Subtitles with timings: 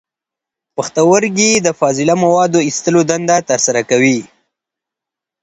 [0.75, 4.19] پښتورګي د فاضله موادو د ایستلو دنده ترسره کوي.